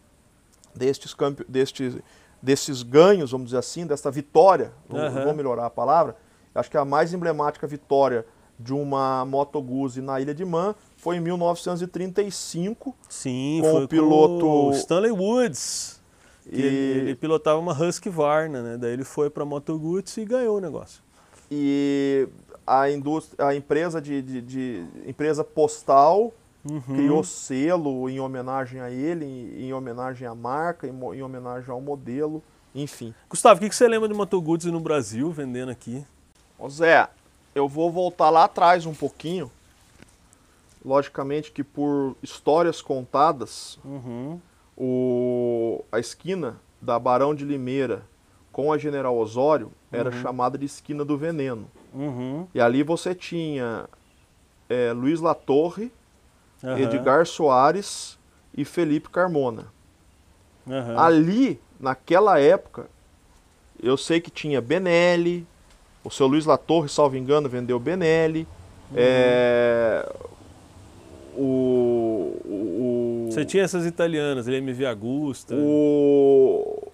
[0.74, 1.44] destes campe...
[1.48, 1.96] destes
[2.42, 5.24] desses ganhos, vamos dizer assim, desta vitória, Aham.
[5.26, 6.16] vou melhorar a palavra.
[6.54, 8.24] Acho que a mais emblemática vitória
[8.58, 12.94] de uma Moto Guzzi na Ilha de Man foi em 1935.
[13.08, 16.00] Sim, Com foi o piloto- com o Stanley Woods.
[16.50, 18.76] E- Ele, ele pilotava uma Husky Varna, né?
[18.76, 21.02] Daí ele foi para Moto Guzzi e ganhou o negócio.
[21.54, 22.26] e
[22.66, 26.32] a, indústria, a empresa de, de- de- empresa postal
[26.64, 26.80] Uhum.
[26.80, 31.80] criou selo em homenagem a ele, em, em homenagem à marca, em, em homenagem ao
[31.80, 32.40] modelo,
[32.74, 33.12] enfim.
[33.28, 36.02] Gustavo, o que, que você lembra de Moto Guzzi no Brasil, vendendo aqui?
[36.62, 37.08] Ô Zé,
[37.56, 39.50] eu vou voltar lá atrás um pouquinho.
[40.84, 44.40] Logicamente que por histórias contadas, Uhum.
[44.76, 48.02] o, a esquina da Barão de Limeira
[48.52, 51.68] com a General Osório era chamada de esquina do veneno.
[51.92, 52.46] Uhum.
[52.54, 53.88] E ali você tinha
[54.70, 55.90] é, Luiz Latorre,
[56.80, 58.16] Edgar Soares
[58.56, 59.66] e Felipe Carmona.
[60.96, 62.86] Ali, naquela época,
[63.82, 65.44] eu sei que tinha Benelli,
[66.04, 68.46] o seu Luiz Latorre, salvo engano, vendeu Benelli.
[68.94, 70.08] é,
[71.36, 75.54] o, o, Você tinha essas italianas, MV Agusta.
[75.54, 76.88] o,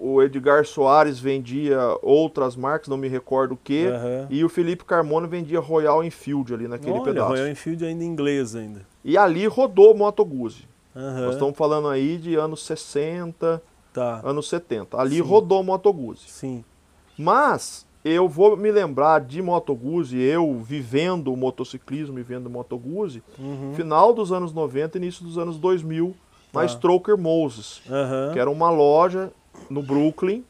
[0.00, 3.86] o Edgar Soares vendia outras marcas, não me recordo o que.
[3.86, 4.26] Aham.
[4.30, 7.28] E o Felipe Carmona vendia Royal Enfield ali naquele Olha, pedaço.
[7.30, 8.82] Royal Enfield ainda em inglês ainda.
[9.04, 10.68] E ali rodou Moto Guzzi.
[10.94, 14.96] Aham, Nós estamos falando aí de anos 60, Tá, anos 70.
[15.00, 15.22] Ali Sim.
[15.22, 16.28] rodou Moto Guzzi.
[16.28, 16.64] sim.
[17.18, 22.78] Mas eu vou me lembrar de Moto Guzzi, eu vivendo o motociclismo e vendo Moto
[22.78, 23.72] Guzzi, Uhum.
[23.74, 26.14] final dos anos 90 e início dos anos 2000,
[26.52, 26.66] na Tá.
[26.68, 28.32] Stroker Moses, Aham.
[28.32, 29.30] que era uma loja
[29.68, 30.44] no Brooklyn,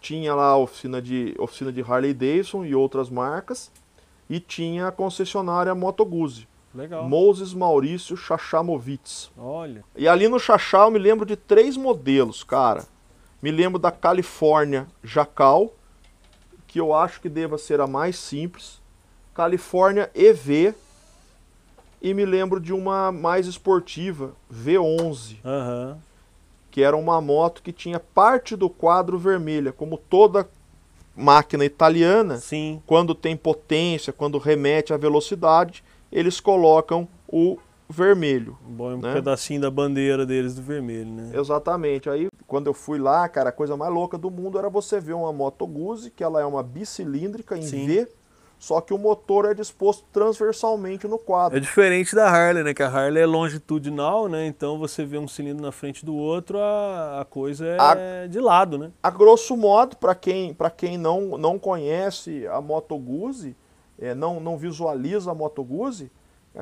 [0.00, 3.70] tinha lá a oficina de, oficina de Harley Davidson e outras marcas,
[4.28, 7.08] e tinha a concessionária Moto Guzzi, Legal.
[7.08, 9.30] Moses Maurício Chachamovitz.
[9.38, 9.82] Olha.
[9.96, 12.84] E ali no Chachá eu me lembro de três modelos, cara.
[13.42, 15.72] Me lembro da Califórnia Jacal,
[16.76, 18.82] que eu acho que deva ser a mais simples.
[19.34, 20.74] Califórnia EV.
[22.02, 25.96] E me lembro de uma mais esportiva, V11, Aham.
[26.70, 30.46] que era uma moto que tinha parte do quadro vermelha, como toda
[31.16, 32.82] máquina italiana, Sim.
[32.86, 37.58] quando tem potência, quando remete à velocidade, eles colocam o
[37.88, 38.56] vermelho.
[38.66, 39.12] Bom, um Né?
[39.14, 41.30] pedacinho da bandeira deles do vermelho, né?
[41.34, 42.08] Exatamente.
[42.10, 45.14] Aí, quando eu fui lá, cara, a coisa mais louca do mundo era você ver
[45.14, 47.86] uma Moto Guzzi, que ela é uma bicilíndrica em Sim.
[47.86, 48.08] V,
[48.58, 51.58] só que o motor é disposto transversalmente no quadro.
[51.58, 52.72] É diferente da Harley, né?
[52.72, 54.46] Que a Harley é longitudinal, né?
[54.46, 58.78] Então você vê um cilindro na frente do outro, a, a coisa é de lado,
[58.78, 58.90] né?
[59.02, 63.54] A grosso modo, para quem, pra quem não, não conhece a Moto Guzzi,
[63.98, 66.10] é, não, não visualiza a Moto Guzzi,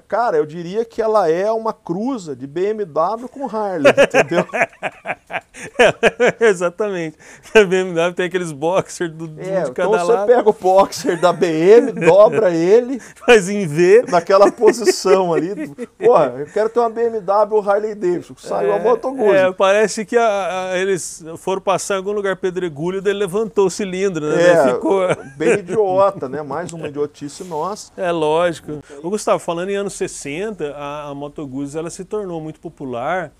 [0.02, 4.44] cara, eu diria que ela é uma cruza de BMW com Harley, entendeu?
[6.40, 7.16] Exatamente.
[7.54, 11.20] A BMW tem aqueles boxers do, É, de então cada você lado, pega o boxer
[11.20, 14.04] da BM, dobra ele, mas em V.
[14.08, 15.68] naquela posição ali.
[15.98, 18.34] Porra, eu quero ter uma BMW Harley Davidson.
[18.38, 19.30] Saiu a Moto Guzzi.
[19.36, 23.70] É, parece que a- a- eles foram passar em algum lugar pedregulho, daí levantou o
[23.70, 24.42] cilindro, né?
[24.42, 25.06] É, ficou.
[25.36, 26.42] bem idiota, né?
[26.42, 27.92] Mais uma idiotice nossa.
[27.96, 28.80] É lógico.
[29.02, 33.32] O Gustavo, falando em anos 60, a, a Moto Guzzi ela se tornou muito popular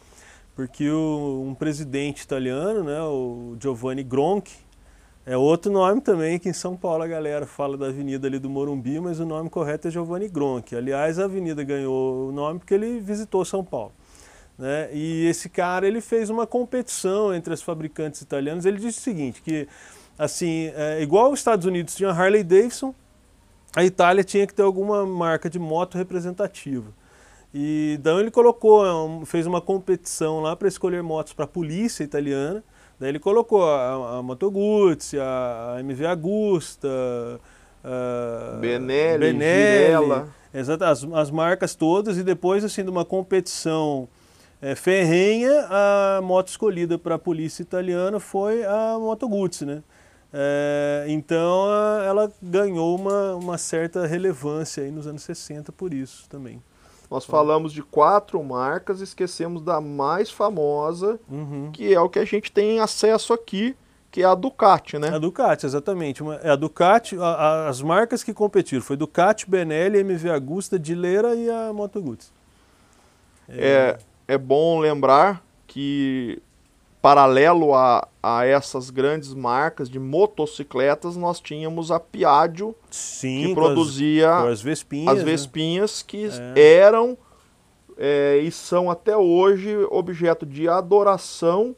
[0.55, 4.57] porque o- um presidente italiano, né, o Giovanni Gronchi,
[5.27, 8.51] é outro nome também que em São Paulo a galera fala da avenida ali do
[8.51, 10.77] Morumbi, mas o nome correto é Giovanni Gronchi.
[10.77, 13.93] Aliás, a avenida ganhou o nome porque ele visitou São Paulo.
[14.59, 14.91] Né?
[14.93, 18.67] E esse cara ele fez uma competição entre as fabricantes italianas.
[18.67, 19.67] Ele disse o seguinte, que
[20.19, 22.95] assim, é, igual os Estados Unidos tinha Harley Davidson,
[23.75, 26.93] a Itália tinha que ter alguma marca de moto representativa.
[27.53, 32.03] E então ele colocou, um, fez uma competição lá para escolher motos para a polícia
[32.03, 32.63] italiana.
[32.99, 36.89] Daí ele colocou a, a Moto Guzzi, a, a MV Agusta,
[37.83, 40.29] a Benelli, Girella.
[40.53, 42.17] Exato, as, as marcas todas.
[42.17, 44.09] E depois assim de uma competição
[44.63, 49.83] é, ferrenha, a moto escolhida para a polícia italiana foi a Moto Guzzi, né?
[50.37, 51.67] É, então
[52.05, 56.61] ela ganhou uma, uma certa relevância aí nos anos 60 por isso também.
[57.09, 61.71] Nós falamos de quatro marcas, esquecemos da mais famosa, Uhum.
[61.73, 63.77] que é o que a gente tem acesso aqui,
[64.11, 65.09] que é a Ducati, né?
[65.11, 66.21] A Ducati, exatamente.
[66.23, 70.79] Uma- é a Ducati, a- a- as marcas que competiram foi Ducati, Benelli, MV Agusta,
[70.79, 72.33] Dilera e a Moto Guzzi.
[73.49, 76.41] É, é bom lembrar que,
[77.09, 83.53] paralelo a, a essas grandes marcas de motocicletas, nós tínhamos a Piaggio, Sim, que as-
[83.55, 85.13] produzia com as Vespinhas.
[85.13, 85.25] as né?
[85.27, 86.79] Vespinhas, que É.
[86.79, 87.19] eram
[87.99, 91.77] é, e são até hoje objeto de adoração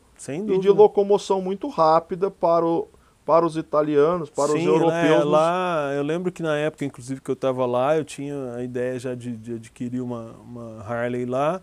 [0.55, 2.87] e de locomoção muito rápida para, o,
[3.25, 4.93] para os italianos, para os Sim, europeus.
[4.95, 8.63] né, lá, eu lembro que na época, inclusive, que eu estava lá, eu tinha a
[8.63, 11.61] ideia já de, de adquirir uma, uma Harley lá.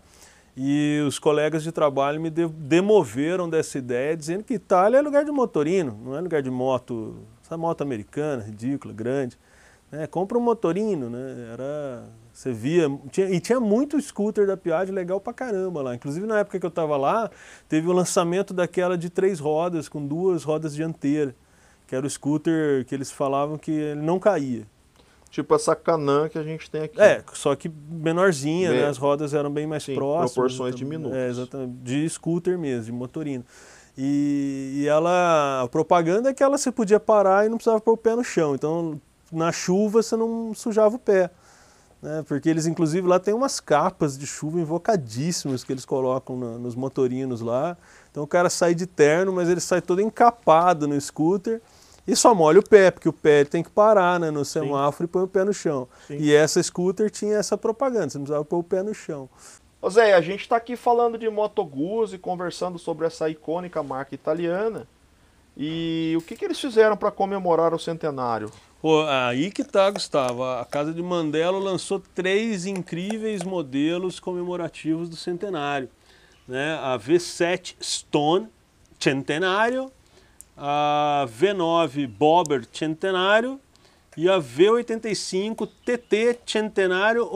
[0.56, 5.24] E os colegas de trabalho me de- demoveram dessa ideia, dizendo que Itália é lugar
[5.24, 9.36] de motorino, não é lugar de moto, essa moto americana, ridícula, grande.
[9.90, 10.06] Né?
[10.06, 11.50] Compra um motorino, né?
[11.52, 15.94] Era, você via, tinha- e tinha muito scooter da Piaggio legal pra caramba lá.
[15.94, 17.28] Inclusive na época que eu estava lá,
[17.68, 21.34] teve o lançamento daquela de três rodas, com duas rodas dianteiras,
[21.86, 24.66] que era o scooter que eles falavam que ele não caía.
[25.34, 27.00] Tipo essa Canã que a gente tem aqui.
[27.00, 28.86] É, só que menorzinha, Bem- né?
[28.86, 30.32] As rodas eram bem mais Sim, próximas.
[30.32, 31.18] proporções então, diminutas.
[31.18, 31.72] É, exatamente.
[31.82, 33.44] De scooter mesmo, de motorino.
[33.98, 37.94] E, e ela, a propaganda é que ela você podia parar e não precisava pôr
[37.94, 38.54] o pé no chão.
[38.54, 39.00] Então,
[39.32, 41.28] na chuva você não sujava o pé.
[42.00, 42.24] Né?
[42.28, 46.76] Porque eles, inclusive, lá tem umas capas de chuva invocadíssimas que eles colocam na, nos
[46.76, 47.76] motorinos lá.
[48.12, 51.60] Então o cara sai de terno, mas ele sai todo encapado no scooter
[52.06, 55.04] e só molha o pé, porque o pé tem que parar né, no semáforo Sim.
[55.04, 55.88] e põe o pé no chão.
[56.06, 56.18] Sim.
[56.18, 59.28] E essa scooter tinha essa propaganda, você não precisava pôr o pé no chão.
[59.80, 64.14] Ô Zé, a gente está aqui falando de Moto Guzzi, conversando sobre essa icônica marca
[64.14, 64.86] italiana.
[65.56, 68.50] E o que, que eles fizeram para comemorar o centenário?
[68.80, 70.42] Pô, aí que tá, Gustavo.
[70.42, 75.88] A Casa de Mandela lançou três incríveis modelos comemorativos do centenário.
[76.46, 76.78] Né?
[76.82, 78.48] A V7 Stone
[78.98, 79.90] Centenário,
[80.56, 83.60] a V9 Bobber Centenário
[84.16, 87.28] e a V85 TT Centenário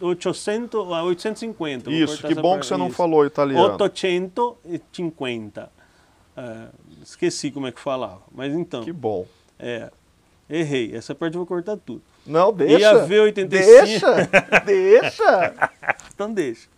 [0.00, 1.90] 800, 850.
[1.90, 3.72] Isso, que bom que você não falou italiano.
[3.74, 5.70] 850.
[6.36, 6.66] É,
[7.02, 8.82] esqueci como é que falava, mas então.
[8.82, 9.26] Que bom.
[9.58, 9.90] É,
[10.50, 12.02] errei, essa parte eu vou cortar tudo.
[12.26, 12.78] Não, deixa.
[12.78, 13.46] E a V85...
[13.46, 14.14] Deixa,
[14.66, 15.54] deixa.
[16.12, 16.68] então deixa.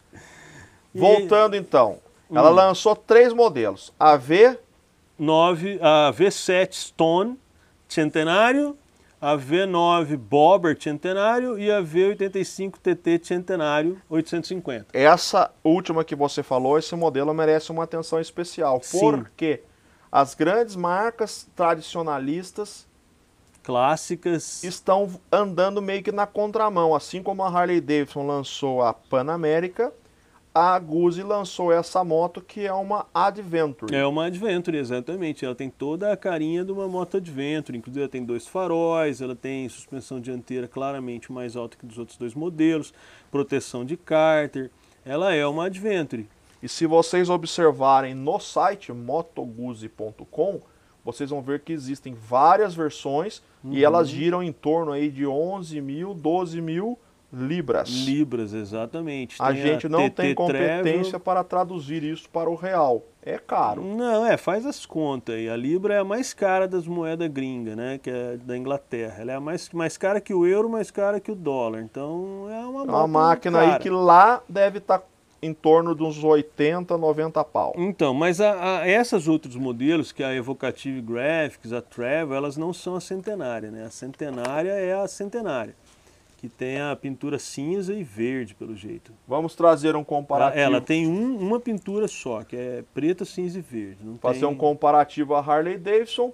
[0.95, 1.99] Voltando então,
[2.31, 2.55] ela hum.
[2.55, 3.93] lançou três modelos.
[3.99, 4.59] A V...
[5.19, 7.39] 9, a V7 Stone
[7.89, 8.77] Centenário,
[9.21, 14.87] a V9 Bobber Centenário e a V85 TT Centenário 850.
[14.93, 18.81] Essa última que você falou, esse modelo merece uma atenção especial.
[18.83, 19.01] Sim.
[19.01, 19.63] Porque
[20.11, 22.87] as grandes marcas tradicionalistas
[23.63, 29.31] clássicas estão andando meio que na contramão, assim como a Harley Davidson lançou a Pan
[29.31, 29.93] América
[30.59, 33.95] a Guzzi lançou essa moto que é uma Adventure.
[33.95, 35.45] É uma Adventure, exatamente.
[35.45, 39.37] Ela tem toda a carinha de uma moto Adventure, inclusive ela tem dois faróis, ela
[39.37, 42.93] tem suspensão dianteira claramente mais alta que dos outros dois modelos,
[43.31, 44.71] proteção de cárter.
[45.05, 46.29] Ela é uma Adventure.
[46.61, 50.61] E se vocês observarem no site motoguzzi.com,
[51.05, 53.75] vocês vão ver que existem várias versões uhum.
[53.75, 56.99] e elas giram em torno aí de 11 mil, 12 mil
[57.33, 57.89] libras.
[57.89, 59.37] Libras, exatamente.
[59.39, 61.21] A tem gente a não TT tem competência Travel.
[61.21, 63.05] para traduzir isso para o real.
[63.23, 63.83] É caro.
[63.83, 65.49] Não, é, faz as contas aí.
[65.49, 67.99] A libra é a mais cara das moedas gringas, né?
[68.03, 69.17] Que é da Inglaterra.
[69.21, 71.83] Ela é a mais, mais cara que o euro, mais cara que o dólar.
[71.83, 73.75] Então é uma, é uma máquina cara.
[73.75, 75.05] aí que lá deve estar tá
[75.41, 77.73] em torno de uns 80, 90 pau.
[77.77, 82.57] Então, mas a, a, essas outros modelos, que é a Evocative Graphics, a Travel, elas
[82.57, 83.85] não são a centenária, né?
[83.85, 85.77] A centenária é a centenária
[86.39, 89.13] que tem a pintura cinza e verde, pelo jeito.
[89.27, 90.61] Vamos trazer um comparativo.
[90.61, 93.99] Ela, ela tem um, uma pintura só, que é preta, cinza e verde.
[94.05, 94.49] Não Fazer tem...
[94.49, 96.33] um comparativo a Harley Davidson.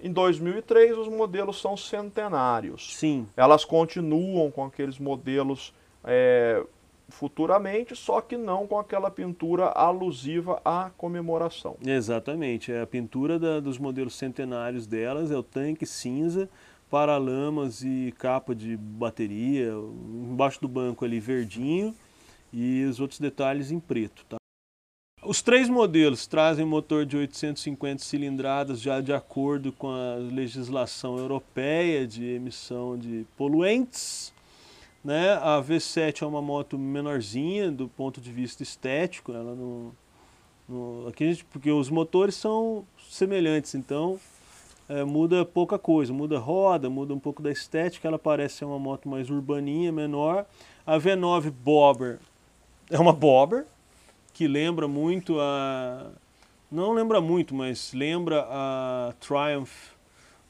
[0.00, 2.96] Em 2003, os modelos são centenários.
[2.96, 3.28] Sim.
[3.36, 6.64] Elas continuam com aqueles modelos é,
[7.10, 11.76] futuramente, só que não com aquela pintura alusiva à comemoração.
[11.84, 12.72] Exatamente.
[12.72, 16.48] É a pintura da, dos modelos centenários delas é o tanque cinza
[16.90, 21.94] paralamas e capa de bateria, embaixo do banco ali verdinho
[22.52, 24.24] e os outros detalhes em preto.
[24.28, 24.36] Tá?
[25.24, 32.06] Os três modelos trazem motor de 850 cilindradas já de acordo com a legislação europeia
[32.06, 34.32] de emissão de poluentes.
[35.02, 35.32] Né?
[35.32, 39.92] A V7 é uma moto menorzinha do ponto de vista estético, ela não
[41.08, 44.18] aqui gente, porque os motores são semelhantes, então
[44.88, 48.78] é, muda pouca coisa, muda roda, muda um pouco da estética, ela parece ser uma
[48.78, 50.46] moto mais urbaninha, menor.
[50.86, 52.18] A V9 Bobber
[52.90, 53.64] é uma Bobber,
[54.32, 56.10] que lembra muito a...
[56.70, 59.92] não lembra muito, mas lembra a Triumph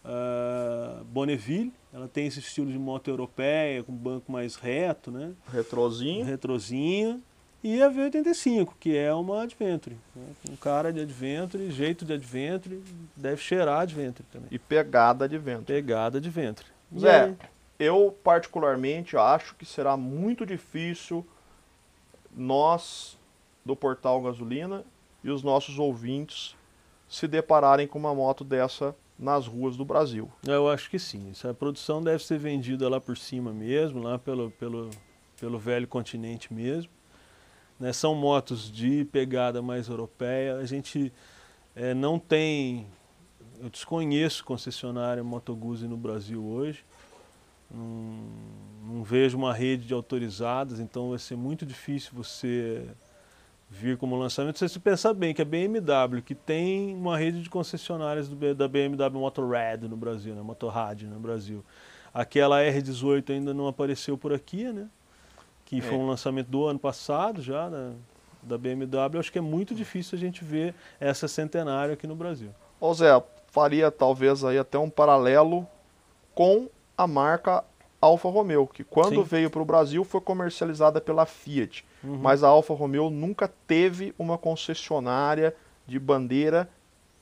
[0.05, 1.73] uh, Bonneville.
[1.93, 5.33] Ela tem esse estilo de moto europeia, com banco mais reto, né?
[5.53, 6.25] Retrozinho.
[6.25, 7.23] Retrozinho.
[7.65, 9.97] E a V85, que é uma Adventure.
[10.15, 10.27] Né?
[10.51, 12.79] Um cara de Adventure, jeito de Adventure,
[13.17, 14.49] deve cheirar Adventure também.
[14.51, 15.65] E pegada de Adventure.
[15.65, 16.69] Pegada de Adventure.
[16.97, 17.35] Zé,
[17.79, 21.27] eu particularmente acho que será muito difícil
[22.37, 23.17] nós
[23.65, 24.85] do Portal Gasolina
[25.23, 26.55] e os nossos ouvintes
[27.09, 30.31] se depararem com uma moto dessa nas ruas do Brasil.
[30.47, 31.31] Eu acho que sim.
[31.31, 34.91] Essa produção deve ser vendida lá por cima mesmo, lá pelo, pelo,
[35.41, 36.93] pelo velho continente mesmo.
[37.85, 37.93] Né?
[37.93, 40.57] São motos de pegada mais europeia.
[40.57, 41.13] A gente
[41.77, 42.87] é, não tem,
[43.61, 46.83] eu desconheço concessionária Moto Guzzi no Brasil hoje.
[47.71, 48.25] Não,
[48.87, 52.89] não, vejo uma rede de autorizadas, então vai ser muito difícil você
[53.69, 54.59] vir como lançamento.
[54.59, 58.67] Se você pensar bem que a BMW, que tem uma rede de concessionárias do, da
[58.67, 60.41] BMW Motorrad no Brasil, né?
[60.41, 61.63] Motorrad no Brasil.
[62.15, 64.89] Aquela R18 ainda não apareceu por aqui, né?
[65.81, 65.91] Que é.
[65.91, 67.93] foi um lançamento do ano passado já, né,
[68.43, 72.51] da BMW, acho que é muito difícil a gente ver essa centenária aqui no Brasil.
[72.81, 75.67] Ô Zé, faria talvez aí até um paralelo
[76.35, 77.65] com a marca
[78.01, 79.23] Alfa Romeo, que quando Sim.
[79.23, 81.85] veio para o Brasil foi comercializada pela Fiat.
[82.03, 82.19] Uhum.
[82.19, 85.57] Mas a Alfa Romeo nunca teve uma concessionária
[85.87, 86.69] de bandeira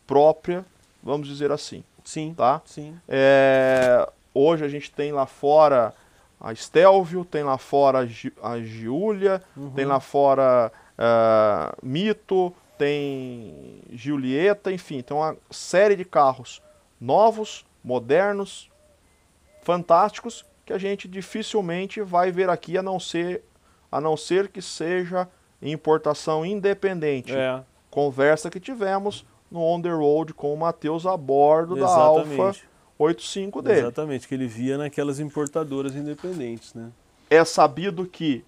[0.07, 0.65] própria,
[1.03, 2.61] vamos dizer assim, Sim, tá?
[2.65, 2.97] sim.
[3.09, 5.95] É, hoje a gente tem lá fora
[6.43, 9.41] a Stelvio, tem lá fora a, Gi- a Giulia,
[9.77, 16.61] tem lá fora ah, Mito, tem Giulietta, enfim, tem uma série de carros
[17.01, 18.69] novos, modernos,
[19.61, 23.43] fantásticos, que a gente dificilmente vai ver aqui a não ser,
[23.91, 25.29] a não ser que seja
[25.61, 27.35] importação independente.
[27.35, 32.23] É, Conversa que tivemos no On The Road com o Matheus a bordo da Alfa
[32.23, 32.69] exatamente.
[33.03, 33.81] 85 dele.
[33.81, 36.91] Exatamente, que ele via naquelas importadoras independentes, né?
[37.29, 38.45] É sabido que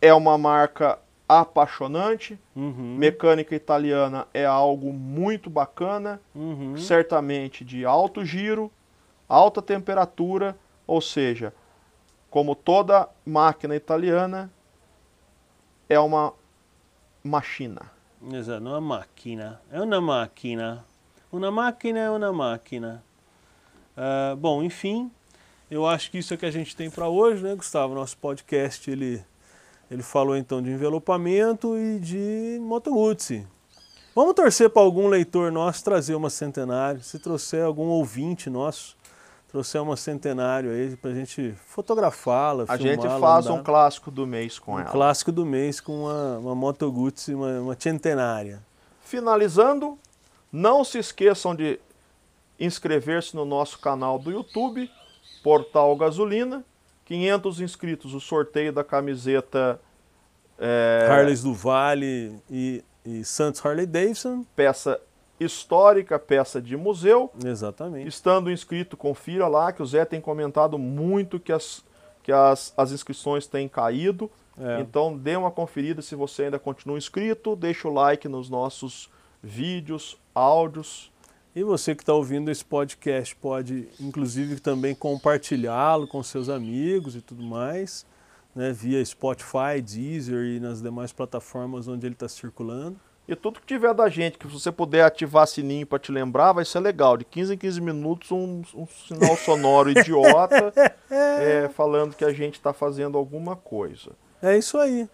[0.00, 6.76] é uma marca apaixonante, Uhum, mecânica italiana é algo muito bacana, uhum.
[6.76, 8.70] certamente de alto giro,
[9.28, 11.52] alta temperatura, ou seja,
[12.30, 14.50] como toda máquina italiana,
[15.88, 16.32] é uma
[17.24, 17.90] machina.
[18.32, 19.60] Exato, uma máquina.
[19.70, 20.84] É uma máquina.
[21.30, 23.02] Uma máquina é uma máquina.
[23.96, 25.10] Ah, bom, enfim,
[25.70, 27.94] eu acho que isso é que a gente tem para hoje, né, Gustavo?
[27.94, 29.22] Nosso podcast, ele,
[29.90, 33.46] ele falou então de envelopamento e de Moto Guzzi.
[34.14, 37.02] Vamos torcer para algum leitor nosso trazer uma centenário.
[37.02, 38.96] Se trouxer algum ouvinte nosso,
[39.48, 43.60] trouxer uma centenário aí pra gente fotografá-la, A gente faz andar.
[43.60, 44.88] um clássico do mês com Um ela.
[44.90, 48.62] clássico do mês com uma, uma Moto Guzzi, uma, uma centenária.
[49.02, 49.98] Finalizando,
[50.56, 51.78] não se esqueçam de
[52.58, 54.90] inscrever-se no nosso canal do YouTube,
[55.42, 56.64] Portal Gasolina.
[57.04, 59.78] 500 inscritos, o sorteio da camiseta
[60.58, 64.44] é, Harleys do Vale e, e Santos Harley Davidson.
[64.56, 64.98] peça
[65.38, 67.30] histórica, peça de museu.
[67.44, 68.08] Exatamente.
[68.08, 71.84] Estando inscrito, confira lá, que o Zé tem comentado muito que as,
[72.22, 74.30] que as, as inscrições têm caído.
[74.58, 74.80] É.
[74.80, 79.14] Então dê uma conferida se você ainda continua inscrito, deixa o like nos nossos
[79.46, 81.10] vídeos, áudios.
[81.54, 87.22] E você que está ouvindo esse podcast pode, inclusive, também compartilhá-lo com seus amigos e
[87.22, 88.04] tudo mais,
[88.54, 92.98] né, via Spotify, Deezer e nas demais plataformas onde ele está circulando.
[93.28, 96.64] E tudo que tiver da gente, que você puder ativar sininho para te lembrar, vai
[96.64, 97.16] ser legal.
[97.16, 100.72] De 15 em 15 minutos, um, um sinal sonoro idiota
[101.10, 104.12] é, falando que a gente está fazendo alguma coisa.
[104.40, 105.08] É isso aí.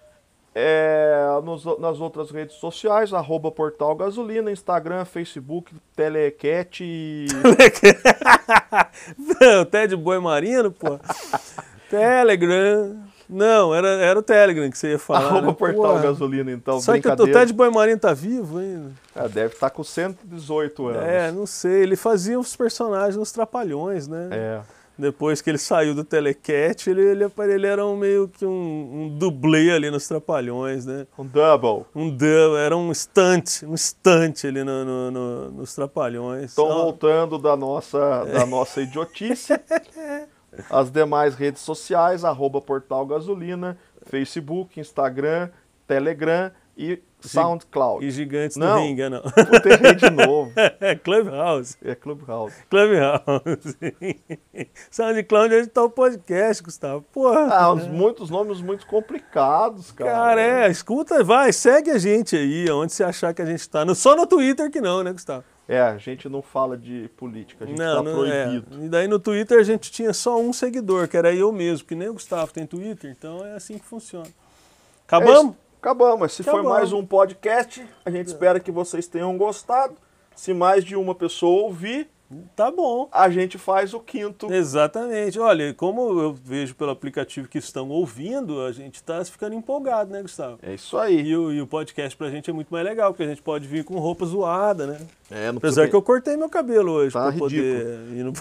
[0.55, 7.27] É, nos- nas outras redes sociais, arroba Portal Gasolina, Instagram, Facebook, Telecat e...
[9.61, 10.99] o Ted Boi Marino, pô.
[11.89, 12.97] Telegram.
[13.29, 15.27] Não, era, era o Telegram que você ia falar.
[15.27, 15.53] arroba né?
[15.55, 16.03] Portal Porra.
[16.03, 17.17] Gasolina, então, Só que o.
[17.17, 18.91] Ted Boi Marino tá vivo ainda.
[19.15, 21.03] É, deve estar com 118 anos.
[21.03, 21.83] É, não sei.
[21.83, 24.29] Ele fazia os personagens nos Trapalhões, né?
[24.31, 24.61] É.
[24.99, 28.51] Depois que ele saiu do Telecat, ele, ele, ele era um, meio que um,
[28.93, 31.07] um dublê ali nos Trapalhões, né?
[31.19, 31.87] Um double.
[31.95, 36.51] Um dub, era um stunt, um stunt ali no, no- no- nos Trapalhões.
[36.51, 39.55] Estão voltando da nossa, da nossa idiotice.
[40.71, 45.49] As demais redes sociais, arroba Portal Gasolina, Facebook, Instagram,
[45.87, 48.05] Telegram e SoundCloud.
[48.05, 48.75] E gigantes Não.
[48.75, 49.23] do ringue, não.
[49.23, 50.53] Botei de novo.
[50.81, 51.77] É, Clubhouse.
[51.85, 52.57] É Clubhouse.
[52.69, 53.77] Clubhouse.
[54.91, 57.05] SoundCloud é onde tá o podcast, Gustavo.
[57.13, 57.49] Porra.
[57.51, 60.11] Ah, uns, muitos nomes muito complicados, cara.
[60.11, 63.85] Cara, é, escuta, vai, segue a gente aí, onde você achar que a gente tá.
[63.85, 65.45] No- Só no Twitter que não, né, Gustavo?
[65.69, 68.45] É, a gente não fala de política, a gente não, tá não é.
[68.45, 68.85] proibido.
[68.85, 71.95] E daí no Twitter a gente tinha só um seguidor, que era eu mesmo, que
[71.95, 74.27] nem o Gustavo tem Twitter, então é assim que funciona.
[74.27, 75.21] É
[75.83, 76.33] Acabamos?
[76.33, 76.43] isso.
[76.43, 76.71] Acabamos.
[76.71, 77.85] Foi mais um podcast.
[78.05, 79.97] A gente espera que vocês tenham gostado.
[80.33, 82.09] Se mais de uma pessoa ouvir,
[82.55, 83.09] Tá bom.
[83.13, 84.53] a gente faz o quinto.
[84.53, 85.39] Exatamente.
[85.39, 90.23] Olha, como eu vejo pelo aplicativo que estão ouvindo, a gente está ficando empolgado, né,
[90.23, 90.59] Gustavo?
[90.63, 91.21] É isso aí.
[91.23, 93.67] E o, e o podcast pra gente é muito mais legal, porque a gente pode
[93.67, 94.99] vir com roupa zoada, né?
[95.31, 98.33] É, não Apesar que eu cortei meu cabelo hoje Tá pra poder ir no...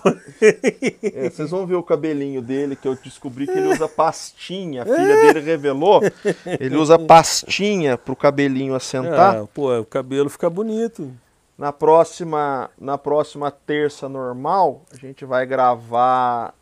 [1.03, 4.83] É, vocês vão ver o cabelinho dele, que eu descobri que ele usa pastinha.
[4.83, 6.01] A filha dele revelou.
[6.59, 9.37] Ele usa pastinha pro cabelinho assentar.
[9.37, 11.11] Ah, pô, o cabelo fica bonito.
[11.61, 16.55] Na próxima, na próxima terça normal, a gente vai gravar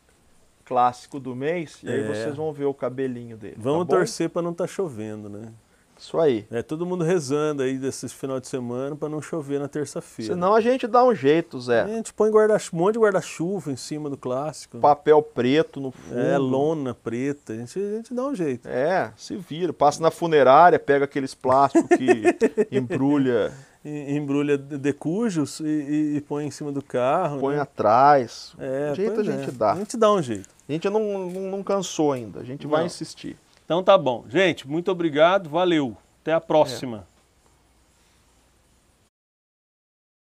[0.66, 1.80] clássico do mês.
[1.84, 2.08] E aí É.
[2.08, 3.56] vocês vão ver o cabelinho dele.
[3.58, 5.54] Vamos tá torcer pra não estar chovendo, né?
[5.98, 6.46] Isso aí.
[6.52, 10.34] É todo mundo rezando aí desses final de semana para não chover na terça-feira.
[10.34, 11.88] Senão a gente dá um jeito, A Zé.
[11.88, 14.80] gente põe guarda um monte de guarda-chuva em cima do clássico.
[14.80, 16.20] Papel preto no fundo.
[16.20, 17.54] É, lona preta.
[17.54, 18.68] A gente, a gente dá um jeito.
[18.68, 19.72] É, se vira.
[19.72, 22.24] Passa na funerária, pega aqueles plásticos que
[22.78, 27.40] embrulha, E- Embrulha de- decujos e, e- põe em cima do carro.
[27.40, 27.62] põe né?
[27.62, 28.54] atrás.
[28.60, 29.52] É, um jeito a gente é.
[29.52, 29.72] dá.
[29.74, 30.50] A gente dá um jeito.
[30.68, 32.88] A gente não, não, não cansou ainda, a gente vai Não.
[32.88, 33.36] insistir.
[33.66, 34.26] Então tá bom.
[34.28, 35.50] Gente, muito obrigado.
[35.50, 35.96] Valeu.
[36.22, 37.08] Até a próxima.